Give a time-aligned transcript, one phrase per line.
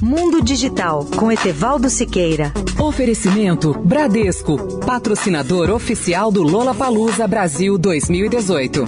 [0.00, 2.52] Mundo Digital com Etevaldo Siqueira.
[2.78, 8.84] Oferecimento Bradesco, patrocinador oficial do Lola Palusa Brasil 2018.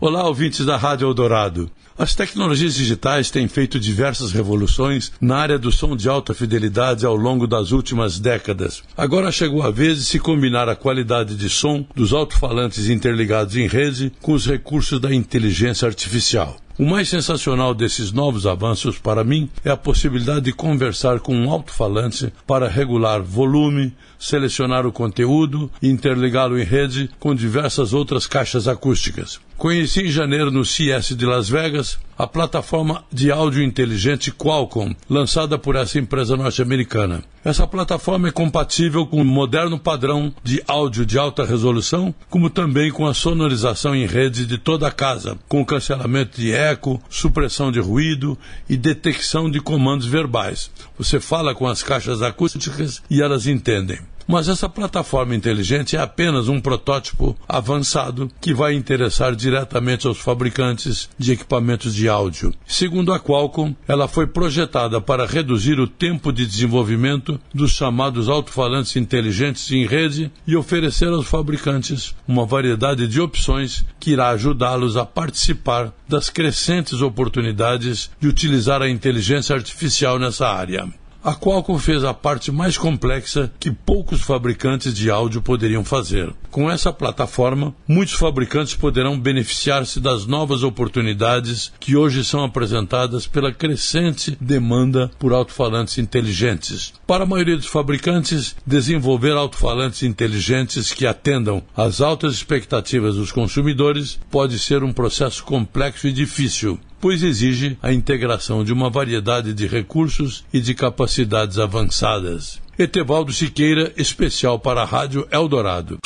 [0.00, 1.70] Olá, ouvintes da Rádio Eldorado.
[1.96, 7.14] As tecnologias digitais têm feito diversas revoluções na área do som de alta fidelidade ao
[7.14, 8.82] longo das últimas décadas.
[8.96, 13.68] Agora chegou a vez de se combinar a qualidade de som dos alto-falantes interligados em
[13.68, 16.56] rede com os recursos da inteligência artificial.
[16.76, 21.48] O mais sensacional desses novos avanços para mim é a possibilidade de conversar com um
[21.48, 28.66] alto-falante para regular volume, selecionar o conteúdo e interligá-lo em rede com diversas outras caixas
[28.66, 29.38] acústicas.
[29.64, 35.56] Conheci em janeiro no CS de Las Vegas a plataforma de áudio inteligente Qualcomm, lançada
[35.56, 37.24] por essa empresa norte-americana.
[37.42, 42.92] Essa plataforma é compatível com o moderno padrão de áudio de alta resolução, como também
[42.92, 47.80] com a sonorização em rede de toda a casa, com cancelamento de eco, supressão de
[47.80, 48.36] ruído
[48.68, 50.70] e detecção de comandos verbais.
[50.98, 53.98] Você fala com as caixas acústicas e elas entendem.
[54.26, 61.08] Mas essa plataforma inteligente é apenas um protótipo avançado que vai interessar diretamente aos fabricantes
[61.18, 62.52] de equipamentos de áudio.
[62.66, 68.96] Segundo a Qualcomm, ela foi projetada para reduzir o tempo de desenvolvimento dos chamados alto-falantes
[68.96, 75.04] inteligentes em rede e oferecer aos fabricantes uma variedade de opções que irá ajudá-los a
[75.04, 80.88] participar das crescentes oportunidades de utilizar a inteligência artificial nessa área.
[81.24, 86.30] A Qualcomm fez a parte mais complexa que poucos fabricantes de áudio poderiam fazer.
[86.50, 93.50] Com essa plataforma, muitos fabricantes poderão beneficiar-se das novas oportunidades que hoje são apresentadas pela
[93.50, 96.92] crescente demanda por alto-falantes inteligentes.
[97.06, 104.20] Para a maioria dos fabricantes, desenvolver alto-falantes inteligentes que atendam às altas expectativas dos consumidores
[104.30, 109.66] pode ser um processo complexo e difícil pois exige a integração de uma variedade de
[109.66, 112.62] recursos e de capacidades avançadas.
[112.78, 115.98] Etevaldo Siqueira, especial para a Rádio Eldorado.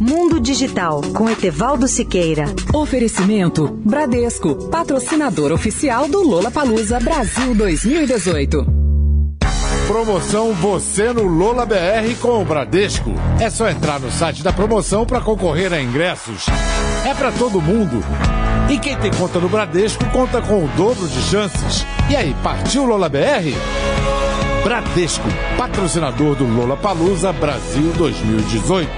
[0.00, 2.46] Mundo Digital com Etevaldo Siqueira.
[2.72, 8.81] Oferecimento Bradesco, patrocinador oficial do Lola Palusa Brasil 2018.
[9.86, 13.12] Promoção Você no Lola BR com o Bradesco.
[13.40, 16.46] É só entrar no site da promoção para concorrer a ingressos.
[17.04, 18.02] É para todo mundo.
[18.70, 21.84] E quem tem conta no Bradesco conta com o dobro de chances.
[22.08, 23.52] E aí, partiu Lola BR?
[24.64, 25.28] Bradesco,
[25.58, 28.88] patrocinador do Lola Palusa Brasil 2018.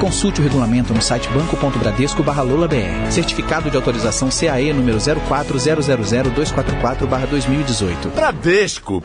[0.00, 3.10] Consulte o regulamento no site banco.bradesco BR.
[3.10, 8.08] Certificado de autorização CAE número 04000244 2018.
[8.10, 9.02] Bradesco.